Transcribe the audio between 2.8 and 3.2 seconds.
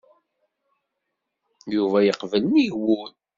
wul.